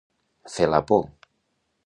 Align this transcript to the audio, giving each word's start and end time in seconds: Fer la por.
Fer 0.53 0.69
la 0.71 0.81
por. 0.93 1.05